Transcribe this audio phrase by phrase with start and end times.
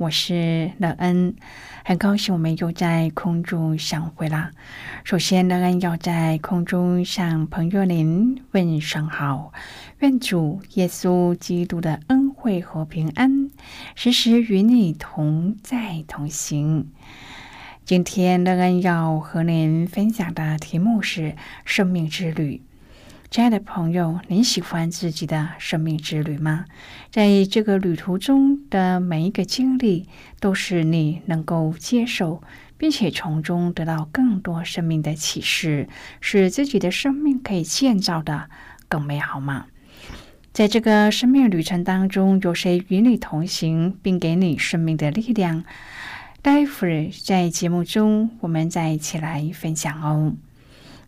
[0.00, 1.34] 我是乐恩，
[1.84, 4.50] 很高兴我们又在空中相会啦。
[5.04, 9.52] 首先，乐恩要在空中向朋友您问声好，
[9.98, 13.50] 愿主耶稣基督的恩惠和平安
[13.94, 16.90] 时时与你同在同行。
[17.84, 22.62] 今天，乐恩要和您分享的题目是生命之旅。
[23.30, 26.64] 亲爱的朋友，您喜欢自己的生命之旅吗？
[27.12, 30.08] 在这个旅途中的每一个经历，
[30.40, 32.42] 都是你能够接受，
[32.76, 35.88] 并且从中得到更多生命的启示，
[36.20, 38.50] 使自己的生命可以建造的
[38.88, 39.66] 更美好吗？
[40.52, 45.62] 在这个生命旅程当中，有谁与你同行，并给你生命的力量？
[46.42, 50.34] 待会儿在节目中，我们再一起来分享哦。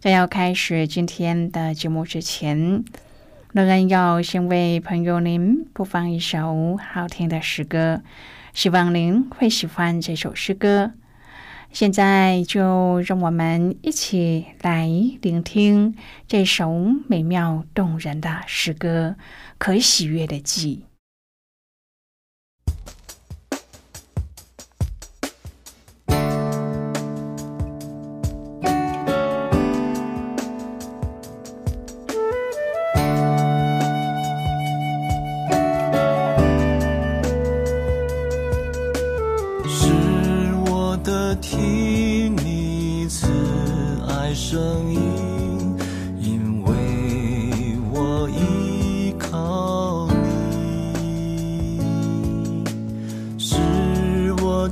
[0.02, 2.82] 在要开始今天的节目之前，
[3.52, 8.02] 乐恩要先为朋友您播放一首好听的诗歌，
[8.52, 10.90] 希望您会喜欢这首诗歌。
[11.70, 14.88] 现在就让我们一起来
[15.20, 15.94] 聆听
[16.26, 19.14] 这首美妙动人的诗歌
[19.56, 20.84] 《可喜悦的记》。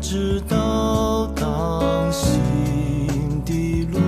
[0.00, 2.40] 知道当心
[3.44, 3.98] 的路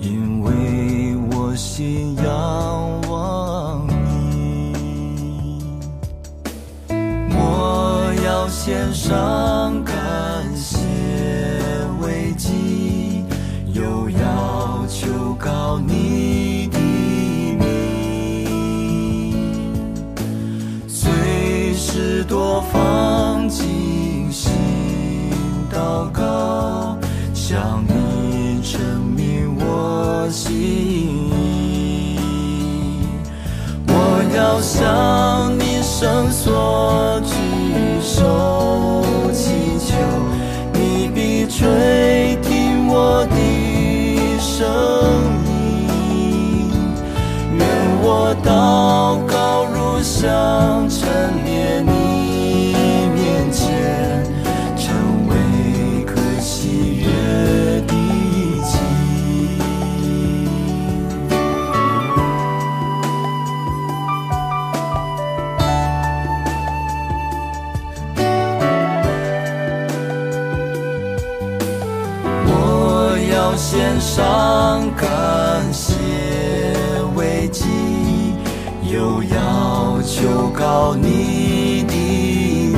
[0.00, 4.72] 因为我心仰望你。
[6.88, 9.49] 我要献上
[34.60, 37.32] 向你伸缩举
[38.02, 39.94] 手祈求，
[40.74, 43.36] 你必垂听我的
[44.38, 44.68] 声
[45.46, 46.70] 音。
[47.56, 47.66] 愿
[48.02, 50.98] 我祷告如香陈
[51.44, 51.99] 列你
[74.12, 75.94] 上感谢
[77.14, 77.64] 为祭，
[78.82, 81.94] 又要求告你的
[82.72, 82.76] 名，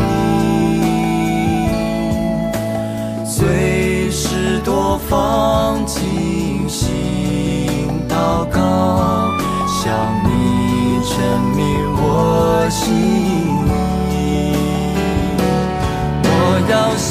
[3.24, 6.90] 随时多方进行
[8.06, 9.30] 祷告，
[9.66, 9.90] 向
[10.24, 11.16] 你证
[11.56, 11.64] 明
[11.96, 12.84] 我心
[14.12, 14.12] 意。
[16.24, 16.28] 我
[16.70, 17.10] 要向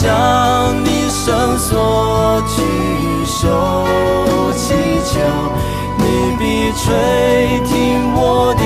[0.00, 1.00] 向你。
[1.22, 2.62] 伸缩举
[3.26, 3.86] 手
[4.56, 4.72] 祈
[5.04, 5.20] 求，
[5.98, 6.02] 你
[6.38, 6.42] 必
[6.72, 6.86] 垂
[7.66, 8.62] 听我的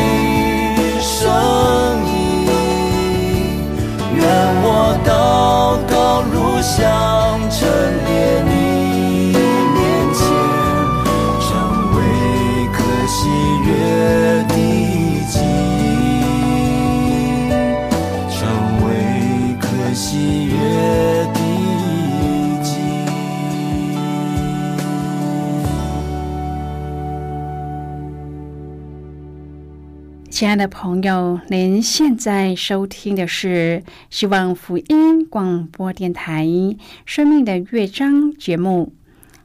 [30.34, 36.44] 亲爱的朋友，您现在收听的是希望福音广播电台
[37.06, 38.92] 《生命的乐章》节目。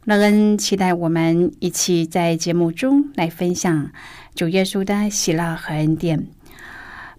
[0.06, 3.92] 乐恩期待我们一起在节目中来分享
[4.34, 6.26] 主耶稣的喜乐和恩典。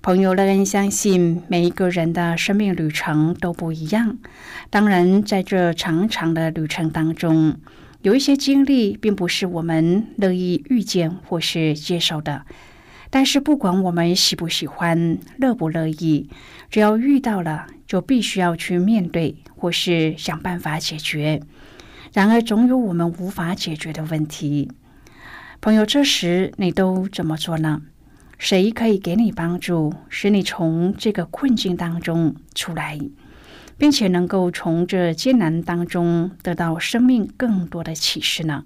[0.03, 4.19] 朋友，乐恩相信每一个人的生命旅程都不一样。
[4.69, 7.55] 当然，在这长长的旅程当中，
[8.03, 12.45] 有一些经历并不是我们乐意遇见或是接受的。
[13.11, 16.31] 但是，不管我们喜不喜欢、乐不乐意，
[16.71, 21.43] 只要遇到了，就必须要去面对，或是想办法解决。
[22.12, 24.71] 然而，总有我们无法解决的问题。
[25.61, 27.83] 朋友，这时你都怎么做呢？
[28.39, 32.99] 谁可以给你帮助，使你从这个困境当中出来，
[33.77, 38.65] 并且能够从这艰难当中得到生命更多的启示呢？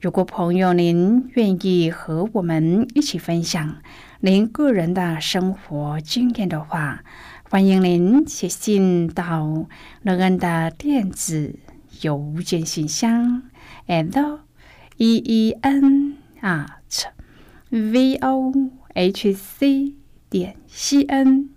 [0.00, 3.82] 如果朋友您愿意和我们一起分享
[4.20, 7.04] 您个人的生活经验的话，
[7.50, 9.66] 欢迎您写信到
[10.00, 11.58] 乐恩的电子
[12.00, 13.42] 邮件信箱
[13.88, 14.38] ，and
[14.96, 17.04] e e n at
[17.68, 18.52] v o
[18.94, 19.94] h c
[20.30, 21.50] 点 c n。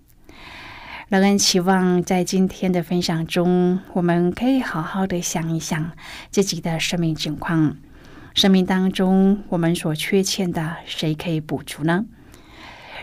[1.07, 5.93] 乐恩期望在今天的分享中，我们可以好好的想一想
[6.29, 7.77] 自己的生命情况。
[8.33, 12.05] 生命当中，我们所缺欠的，谁可以补足呢？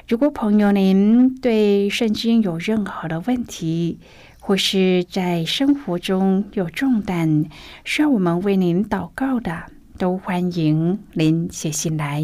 [0.09, 4.01] 如果朋友您对圣经有任何的问题，
[4.41, 7.45] 或是在生活中有重担
[7.85, 9.67] 需要我们为您祷告的，
[9.97, 12.21] 都欢迎您写信来。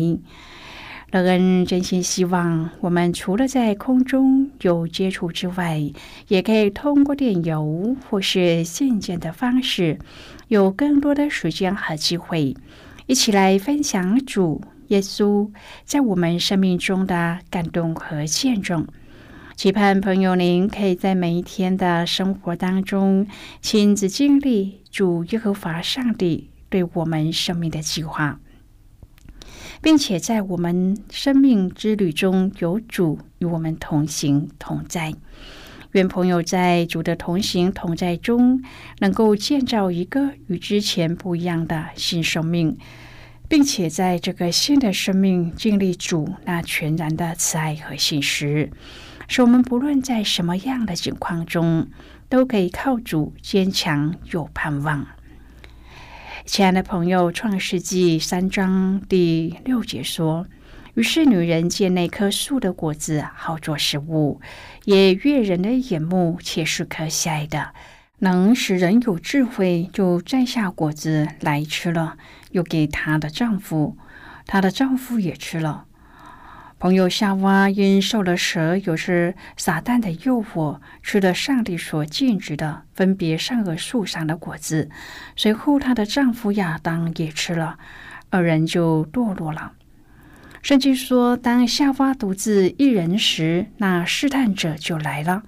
[1.12, 5.80] 乐恩真心希望，我们除了在空中有接触之外，
[6.26, 10.00] 也可以通过电邮或是信件的方式，
[10.48, 12.56] 有更多的时间和机会。
[13.06, 15.48] 一起来分享主耶稣
[15.84, 18.84] 在我们生命中的感动和见证。
[19.54, 23.26] 期盼朋友您可以在每一天的生活当中
[23.62, 28.40] 亲自经历主耶和华上帝对我们生命的计划，
[29.80, 35.14] 并且在我们生命之旅中有主与我们同行同在。
[35.96, 38.62] 愿朋友在主的同行同在中，
[38.98, 42.76] 能够建造一个与之前不一样的新生命，
[43.48, 48.70] 并且在这个新的生命经历主那全然的慈爱和信实，
[49.26, 51.88] 使我们不论在什么样的境况中，
[52.28, 55.06] 都可以靠主坚强有盼望。
[56.44, 60.46] 亲爱的朋友，《创世纪》三章第六节说。
[60.96, 64.40] 于是，女人见那棵树的果子好做食物，
[64.86, 67.74] 也悦人的眼目，且是可喜爱的，
[68.20, 72.16] 能使人有智慧，就摘下果子来吃了，
[72.52, 73.98] 又给她的丈夫，
[74.46, 75.84] 她的丈夫也吃了。
[76.78, 84.88] 朋友夏娃因受了蛇，有时撒旦的诱惑，吃了上帝所禁止的分别善恶树上的果子，
[85.36, 87.78] 随后她的丈夫亚当也吃了，
[88.30, 89.72] 二人就堕落了。
[90.66, 95.44] 圣经说，当夏娃独自一人时，那试探者就来了。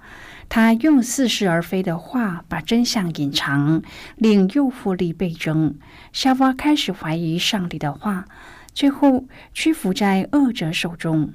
[0.47, 3.81] 他用似是而非的话把真相隐藏，
[4.15, 5.75] 令诱惑力倍增。
[6.13, 8.29] 夏娃开始怀疑上帝的话，
[8.73, 11.33] 最后屈服在恶者手中。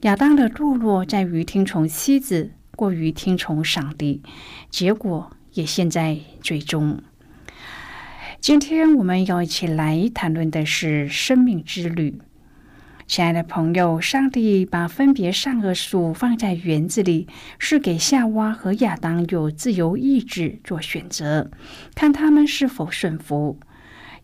[0.00, 4.22] 亚当的堕落在于听从妻子，过于听从上帝，
[4.68, 7.00] 结果也陷在最终。
[8.38, 12.20] 今天我们要一起来谈论的是生命之旅。
[13.06, 21.50] 亲爱的朋友，上帝把分别善恶树放在园子里，是给夏娃和亚当有自由意志做选择，
[21.94, 23.58] 看他们是否顺服。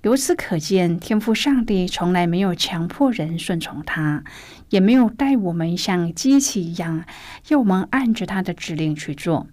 [0.03, 4.25] 由此可见，天父上帝从来没有强迫人顺从他，
[4.71, 7.05] 也没有带我们像机器一样，
[7.49, 9.47] 要我们按着他的指令去做。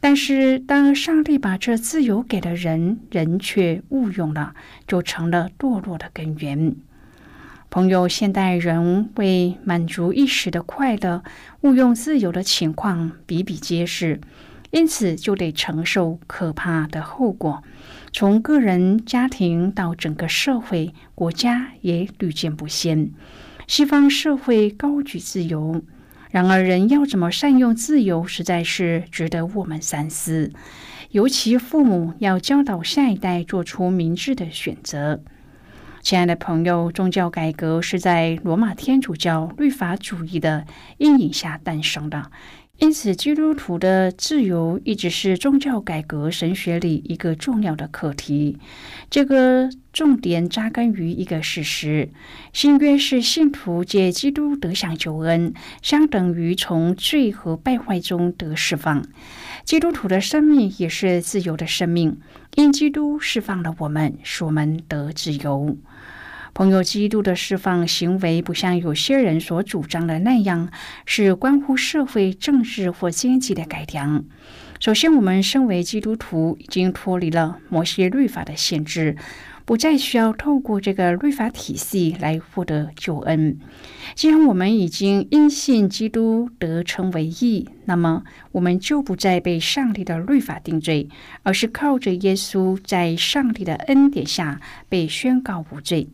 [0.00, 4.54] 但是，当上帝把这自由给了人，人却误用了，
[4.86, 6.76] 就成了堕落的根源。
[7.70, 11.22] 朋友，现代人为满足一时的快乐，
[11.60, 14.20] 误用自由的情况比比皆是。
[14.72, 17.62] 因此就得承受可怕的后果。
[18.12, 23.12] 从个人、家庭到整个社会、国家也屡见不鲜。
[23.68, 25.82] 西方社会高举自由，
[26.30, 30.52] 然而人要怎么善用自由，实在是值得我们三思。
[31.10, 35.22] 尤其父母要教导下一代做出明智的选择。
[36.02, 40.64] 亲爱的朋友，宗教改革是在罗马天主教律法主义的
[40.96, 42.30] 阴影下诞生的。
[42.78, 48.58] 因此，基督徒的自由一直是宗教改革神学里一个重要的课题。
[49.10, 52.08] 这个重点扎根于一个事实：
[52.54, 55.52] 新约是信徒借基督得享救恩，
[55.82, 59.04] 相等于从罪和败坏中得释放。
[59.66, 62.18] 基督徒的生命也是自由的生命，
[62.54, 65.76] 因基督释放了我们，使我们得自由。
[66.52, 70.68] 朋友，基督的释放行为不像有些人所主张的那样，
[71.06, 74.24] 是关乎社会、政治或经济的改良。
[74.80, 79.16] 首先，我们身为基督徒，已经脱离了某些律法的限制，
[79.64, 83.58] 不再需要透过这个律法体系来获得救恩。
[84.14, 91.08] 既然我们已经因信基督得称为义，那么我们就不再被上帝的律法定罪，
[91.42, 96.08] 而是靠着耶稣在上帝的恩典下被宣告无罪。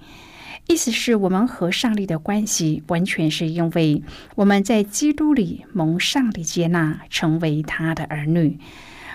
[0.68, 4.02] 意思是我们和上帝的关系，完全是因为
[4.34, 8.58] 我们在基督里蒙上帝接纳，成为他的儿女。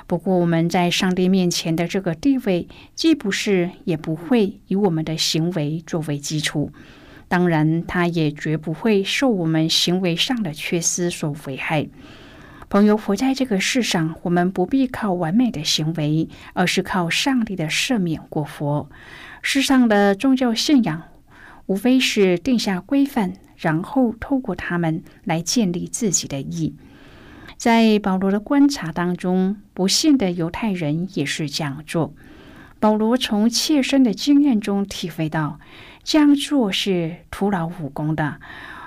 [0.08, 6.72] 不过，我们在上帝面前的这个地位，既不是也不会以我们的行为作为基础。
[7.28, 11.88] 当然，他也绝不会受我们行为上的缺失所危害。
[12.70, 18.90] 朋友，活在这个世上，我们不必靠完美的行为，而是靠上帝的赦免过活。
[19.42, 21.11] 世上的宗教信仰。
[21.72, 26.76] 无非是定下规范，然后透过他们来建立自己的义。
[27.56, 32.14] 在保罗的观察当中，不幸的犹太人也是这样做。
[32.82, 35.62] 保罗从切身的经验中体会到，
[36.04, 38.42] 这样做是徒劳无功的。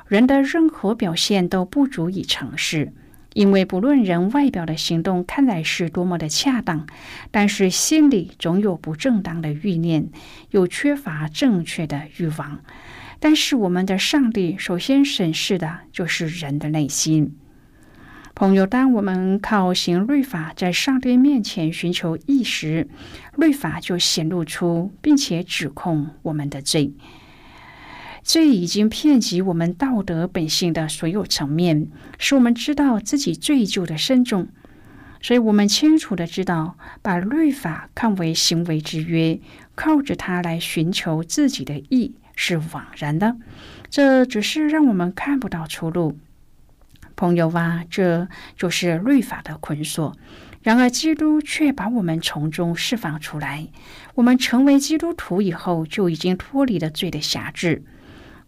[0.06, 2.92] 人的任何表现都不足以成事。
[3.34, 6.86] 因为不论人外表的行动看来是多么的恰当，
[7.30, 10.08] 但是心里总有不正当的欲念，
[10.50, 12.60] 有缺乏正确的欲望。
[13.20, 17.36] 但是我们的上帝首先审视的就是人的内心。
[18.34, 22.88] 朋友，当我们靠行律法在上帝面前寻求义时，
[23.36, 26.92] 律法就显露出并且指控我们的罪。
[28.24, 31.88] 这已经遍及我们道德本性的所有层面，
[32.18, 34.48] 使我们知道自己罪疚的深重。
[35.20, 39.38] 所以，我们清楚的知道，把律法看为行为之约，
[39.74, 43.36] 靠着它来寻求自己的义是枉然的。
[43.90, 46.18] 这只是让我们看不到出路。
[47.16, 50.16] 朋友啊，这就是律法的捆锁。
[50.62, 53.68] 然而，基督却把我们从中释放出来。
[54.14, 57.82] 我们成为基督徒以后，就已经脱离了罪的辖制。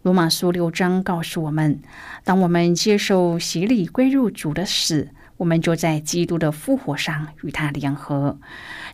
[0.07, 1.81] 罗马书六章告诉我们：
[2.23, 8.39] 当我们接受洗礼归入主的死，我们就在基督的复活上与他联合。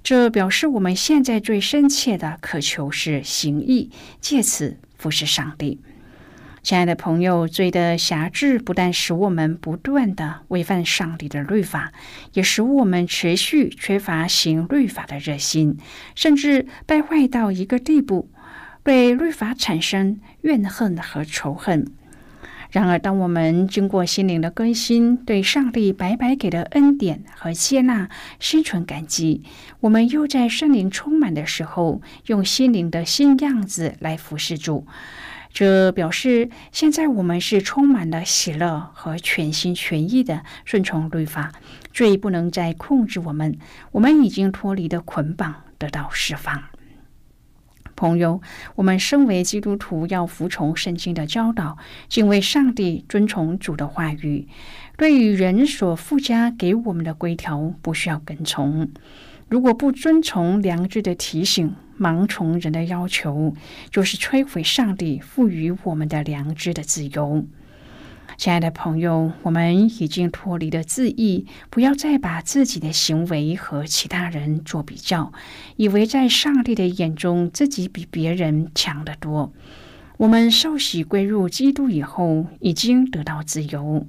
[0.01, 3.91] 这表示我们现在最深切的渴求是行义，
[4.22, 5.79] 借此服侍上帝。
[6.63, 11.93] 亲爱的朋友，罪的辖制不但使我们不断的违反上帝的律法，
[12.34, 15.77] 也使我们持续缺乏行律法的热心，
[16.15, 18.32] 甚至败坏到一个地步。
[18.83, 21.87] 对律法产生怨恨和仇恨。
[22.71, 28.09] 然而，当我们经过心灵的更新，对上帝白白给的恩典和接纳
[28.39, 29.43] 心存感激，
[29.81, 34.87] 我们又在圣灵充满的时候，用心灵的新样子来服侍主。
[35.51, 41.51] 这表示现在我们是充满了喜乐和全心全意的顺从律法，
[41.91, 43.55] 罪不能再控制我们，
[43.91, 46.63] 我们已经脱离的捆绑得到释放。
[48.03, 48.41] 朋友，
[48.75, 51.77] 我们身为基督徒，要服从圣经的教导，
[52.10, 54.45] 敬畏上帝，遵从主的话语。
[54.98, 58.89] 对于人所附加给我们的规条，不需要跟从。
[59.48, 63.53] 如果不遵从良知的提醒，盲从人的要求，
[63.89, 67.45] 就是摧毁上帝赋予我们的良知的自由。
[68.37, 75.31] 亲爱的朋友，我们已经脱离了自义，不要再把自己的行为和其他人做比较，
[75.77, 79.53] 以为在上帝的眼中自己比别人强得多。
[80.17, 84.07] 我们受洗归入基督以后，已经得到自由。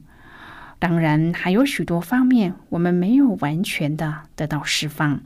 [0.78, 5.20] 当然，还有许多方面我们没有完全的得到释放。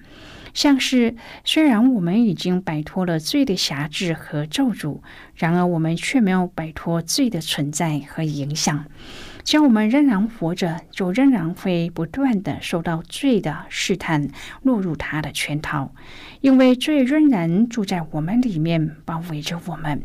[0.54, 1.14] 像是，
[1.44, 5.00] 虽然我们已经摆脱了罪的辖制和咒诅，
[5.34, 8.84] 然而我们却没有摆脱罪的存在和影响。
[9.44, 14.28] 只要我们仍然活着，就仍然会不断的受到罪的试探，
[14.62, 15.94] 落入他的圈套，
[16.42, 20.02] 因为罪仍然住在我们里面，包围着我们。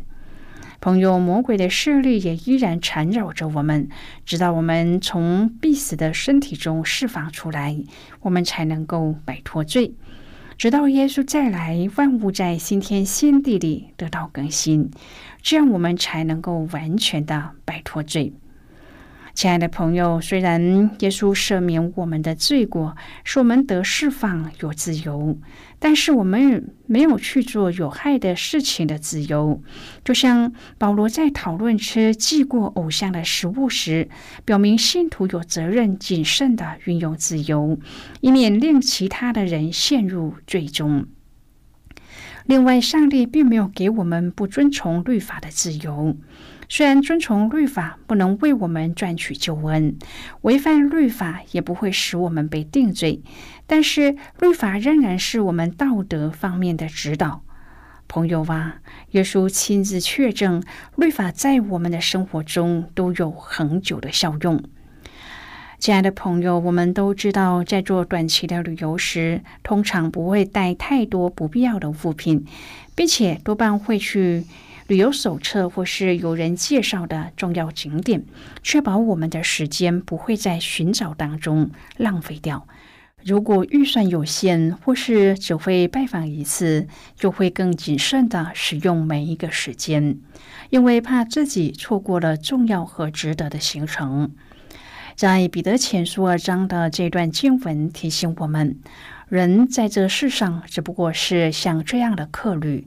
[0.80, 3.88] 朋友，魔鬼的势力也依然缠绕着我们，
[4.24, 7.76] 直到我们从必死的身体中释放出来，
[8.20, 9.94] 我们才能够摆脱罪。
[10.56, 14.90] 直到耶稣再来，万物在新天新地里得到更新，
[15.42, 18.32] 这样我们才能够完全的摆脱罪。
[19.34, 25.36] 亲爱的朋友，虽然耶稣赦免我们的罪过，使我们得释放、有自由，
[25.80, 29.60] 但是我们没有去做有害的事情的自由。
[30.04, 34.08] 就像保罗在讨论吃祭过偶像的食物时，
[34.44, 37.76] 表明信徒有责任谨慎的运用自由，
[38.20, 41.06] 以免令其他的人陷入罪中。
[42.46, 46.16] 另外，上帝并没有给我们不遵从律法的自由。
[46.76, 49.96] 虽然遵从律法不能为我们赚取救恩，
[50.40, 53.22] 违反律法也不会使我们被定罪，
[53.68, 57.44] 但是律法仍然是我们道德方面的指导。
[58.08, 58.78] 朋友啊，
[59.12, 60.64] 耶稣亲自确证，
[60.96, 64.60] 律法在我们的生活中都有恒久的效用。
[65.78, 72.44] 亲爱的朋友，我们都知道，在做短期的旅游时，通常不会带太多不必要的物品，
[72.96, 74.42] 并且多半会去。
[74.86, 78.24] 旅游手册或是有人介绍的重要景点，
[78.62, 82.66] 确保我们的时间不会在寻找当中浪费掉。
[83.24, 86.86] 如果预算有限，或是只会拜访一次，
[87.16, 90.18] 就会更谨慎的使用每一个时间，
[90.68, 94.32] 因为怕自己错过了重要和值得的行程。
[95.16, 98.76] 在彼得前书二章的这段经文提醒我们：
[99.34, 102.86] 人在这世上只不过是像这样的客旅。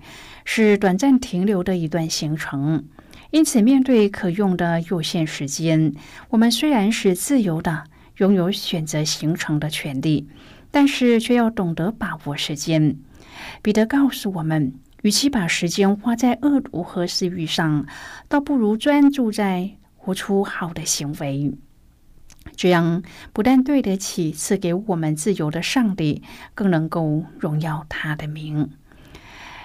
[0.49, 2.85] 是短暂停留的一段行程，
[3.31, 5.93] 因此面对可用的有限时间，
[6.29, 7.83] 我们虽然是自由的，
[8.19, 10.29] 拥有选择行程的权利，
[10.71, 12.95] 但是却要懂得把握时间。
[13.61, 17.85] 彼得告诉我们，与其把时间花在恶毒和私欲上，
[18.29, 21.53] 倒不如专注在活出好的行为。
[22.57, 28.69] 这样不但对得起赐给我们自由的上帝，更能够荣耀他的名。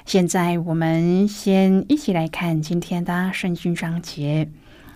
[0.04, 4.48] 现在我们先一起来看今天的圣经章节。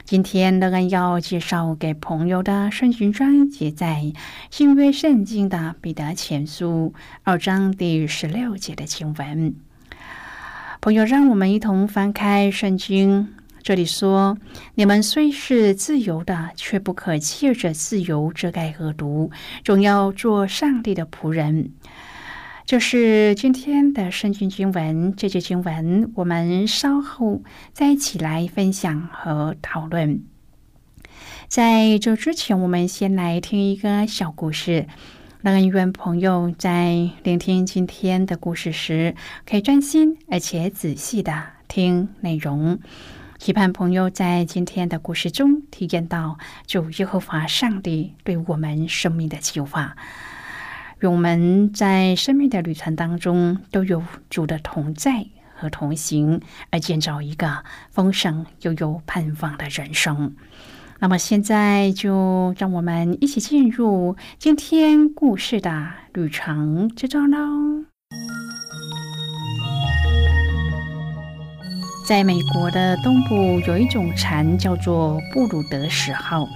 [0.04, 4.12] 今天乐恩要介绍给朋友的圣经章节，在
[4.50, 9.54] 新约圣经的彼得前书二章第十六节的经文。
[10.80, 13.35] 朋友，让我们一同翻开圣经。
[13.66, 14.38] 这里说
[14.76, 19.32] ：“你们虽是自由的，却不可借着自由遮盖恶毒，
[19.64, 21.72] 总要做上帝的仆人。”
[22.64, 30.22] 就是今天的圣经经文，这节经文我们稍后再一起来分享和讨论。
[31.48, 34.86] 在这之前，我们先来听一个小故事，
[35.40, 42.78] 让愿朋友在聆听今天的故事时，可以专心而且仔细的听内容。
[43.38, 49.94] 期盼朋友在今天的故事中体验到主耶和华上帝对我们生命的计划。
[51.02, 60.34] 我们在生命的旅程当中都有主的同在和同行，而建造一个丰盛又有盼望的人生。
[60.98, 67.84] 那么，现在就让我们一起进入今天故事的旅程之中喽。
[72.06, 76.48] 在美国的东部，有一种蝉叫做布鲁德十号。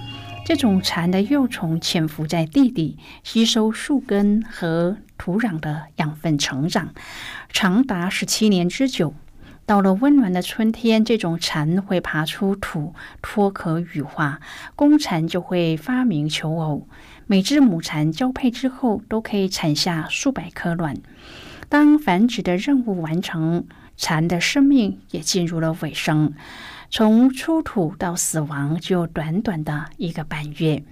[0.45, 6.93] 这种蝉的幼虫潜伏在地底，吸收树根和土壤的养分成长，
[7.51, 9.13] 长达十七年之久。
[9.65, 14.39] 到了温暖的春天，这种蝉会爬出土，脱壳羽化，
[14.77, 16.87] 公蝉就会发明求偶。
[17.27, 20.95] 每只母蝉交配之后，都可以产下数百颗卵。
[21.67, 23.65] 当繁殖的任务完成，
[24.01, 26.33] 蝉的生命也进入了尾声。
[26.89, 30.83] 从出土到死亡，就短短的一个半月。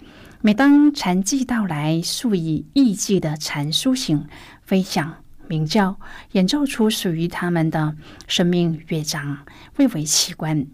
[0.41, 4.27] 每当蝉季到来，数以亿计的蝉苏醒、
[4.61, 5.15] 飞翔、
[5.47, 5.99] 鸣叫，
[6.33, 7.95] 演奏出属于它们的
[8.27, 9.39] 生命乐章，
[9.75, 10.67] 蔚为奇观。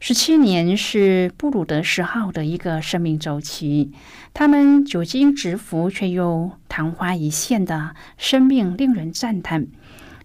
[0.00, 3.92] 十七年是布鲁德十号的一个生命周期，
[4.32, 9.68] 它们久经蛰伏却又昙花一现的生命，令人赞叹。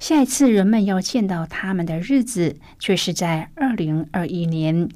[0.03, 4.89] 下一次人们要见到他们的日子，却是在二零二一年。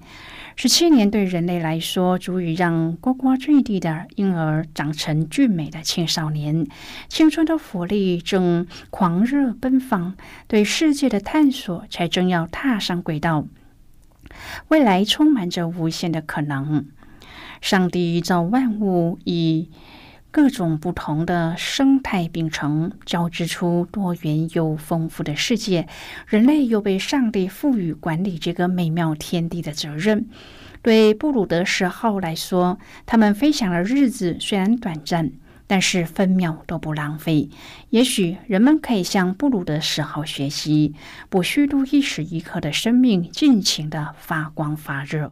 [0.57, 6.67] 十七年对人类来说，足以让呱呱坠地的婴儿长成俊美的青少年。
[7.07, 10.13] 青春的活力正狂热奔放，
[10.45, 13.47] 对世界的探索才正要踏上轨道。
[14.67, 16.85] 未来充满着无限的可能。
[17.61, 19.69] 上帝造万物以
[20.29, 25.87] 各种不同的生态并成，交织出多元又丰富的世界。
[26.27, 30.27] 人类又被上帝赋予管理这个美妙天地的责任。
[30.83, 35.31] 对布鲁德十号来说，他们飞翔的日子虽然短暂，
[35.65, 37.49] 但是分秒都不浪费。
[37.89, 40.93] 也许人们可以向布鲁德十号学习，
[41.29, 45.31] 不虚度一时一刻的生命，尽情的发光发热。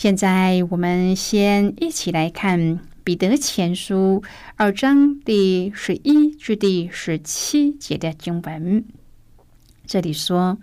[0.00, 2.58] 现在我们先一起来看
[3.04, 4.22] 《彼得前书》
[4.56, 8.82] 二章第十一至第十七节的经文。
[9.86, 10.56] 这里说：“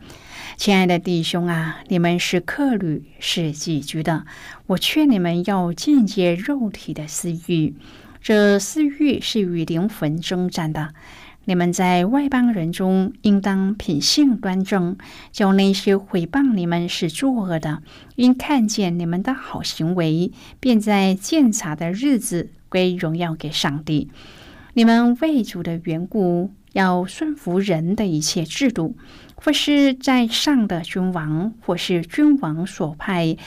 [0.58, 4.26] 亲爱的弟兄啊，你们是客旅，是寄居的。
[4.65, 7.76] 我劝你们要禁戒肉体的私欲，
[8.19, 10.95] 这私欲是与灵魂征战的。”
[11.47, 14.97] 你们在外邦人中，应当品性端正，
[15.31, 17.81] 叫那些毁谤你们是作恶的，
[18.17, 24.10] 因看见你们的好行为，便在鉴察的日子归荣耀给上帝。
[24.73, 28.97] 你们为主的缘故，要顺服人的一切制度，
[29.36, 33.38] 或是在上的君王，或是君王所派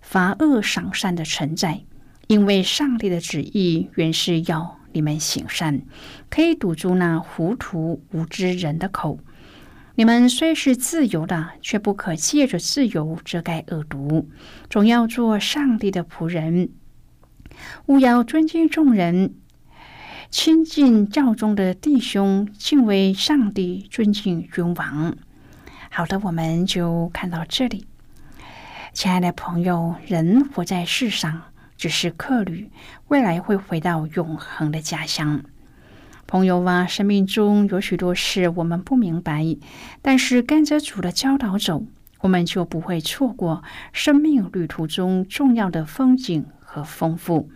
[0.00, 1.80] 罚恶赏善的臣宰，
[2.28, 4.79] 因为上帝的旨意原是要。
[4.92, 5.82] 你们行善，
[6.28, 9.18] 可以堵住那糊涂无知人的口。
[9.96, 14.30] 你们虽是自由的，却不可借着自由遮盖恶毒，
[14.70, 16.70] 总要做上帝的仆人。
[17.86, 19.34] 勿要尊敬众人，
[20.30, 25.16] 亲近教中的弟兄，敬畏上帝，尊敬君王。
[25.90, 27.86] 好的，我们就看到这里。
[28.94, 31.49] 亲爱的朋友，人活在世上。
[31.80, 32.70] 只是客旅，
[33.08, 35.42] 未来会回到永恒的家乡。
[36.26, 39.56] 朋友啊，生命中有许多事我们不明白，
[40.02, 41.86] 但是跟着主的教导走，
[42.20, 43.64] 我们就不会错过
[43.94, 47.48] 生命旅途中重要的风景和丰富。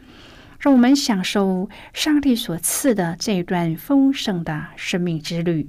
[0.59, 5.69] 让我们享受上帝所赐的这段丰盛的生命之旅。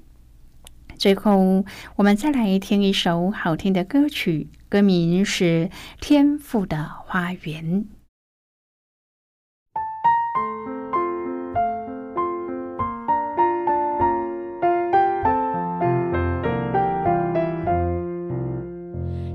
[1.01, 5.67] 最后，我们再来听一首好听的歌曲，歌名是
[5.99, 7.85] 《天赋的花园》。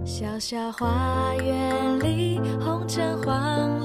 [0.04, 3.82] 小小花园里，红橙黄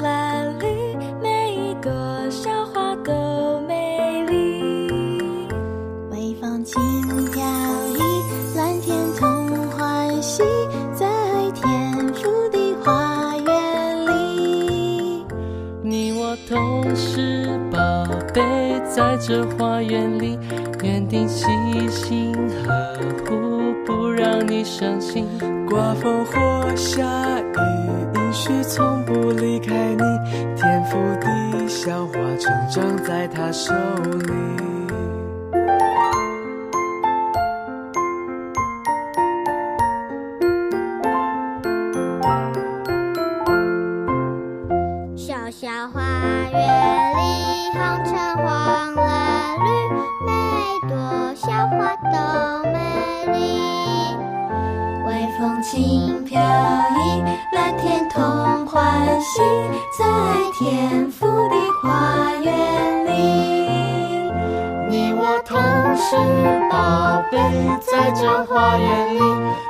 [68.61, 69.19] 花园里，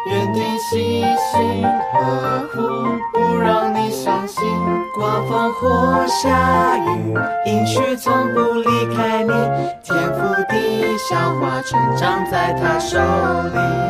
[0.08, 1.01] 园地细
[1.32, 2.60] 心呵护，
[3.13, 4.43] 不让你伤心。
[4.93, 9.32] 刮风或下雨，阴絮从不离开你。
[9.82, 13.81] 天赋地小花，成长在他手里。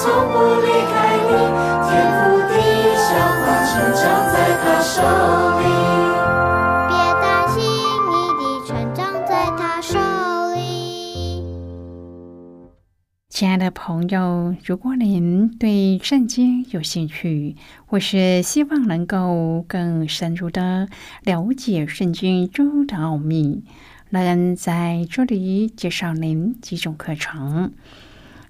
[0.00, 1.30] 从不离开你。
[1.88, 2.52] 天赋的
[2.94, 5.02] 小花成长在他手
[5.58, 5.64] 里，
[6.86, 7.58] 别担心，
[8.06, 9.98] 你的成长在他手
[10.54, 11.42] 里。
[13.28, 17.56] 亲爱的朋友，如果您对圣经有兴趣，
[17.86, 20.88] 或是希望能够更深入的
[21.24, 23.64] 了解圣经中的奥秘。
[24.10, 27.72] 那恩在这里介绍您几种课程。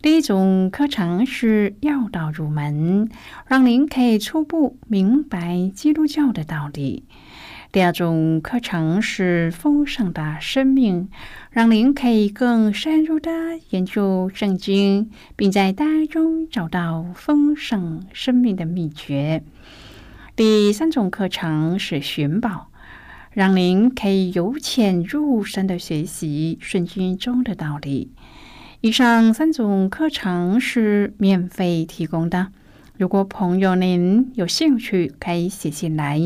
[0.00, 3.08] 第一种课程是要道入门，
[3.46, 7.02] 让您可以初步明白基督教的道理；
[7.72, 11.08] 第二种课程是丰盛的生命，
[11.50, 13.30] 让您可以更深入的
[13.70, 19.42] 研究圣经，并在当中找到丰盛生命的秘诀；
[20.36, 22.68] 第三种课程是寻宝。
[23.30, 28.10] 让您可以由浅入深的学习圣经中的道理。
[28.80, 32.52] 以上三种课程是免费提供的。
[32.96, 36.20] 如果朋友您有兴趣，可以写信来。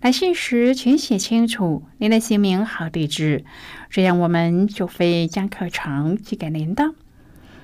[0.00, 3.44] 来信时请写清楚您的姓名和地址，
[3.88, 6.92] 这样我们就会将课程寄给您的。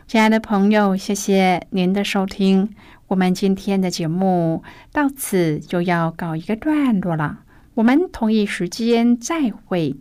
[0.07, 2.71] 亲爱的朋友，谢谢您的收听。
[3.09, 7.41] 我们今天的节目到此就要告一个段落了。
[7.75, 9.97] 我们同一时间再会。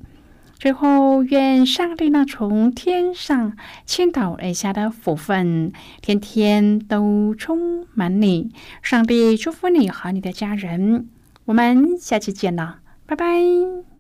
[0.59, 8.51] 最后，愿上帝那从天上倾倒而下的福分，天天都充满你。
[8.81, 11.07] 上帝祝福你和你的家人。
[11.45, 13.96] 我们下期见了，拜拜。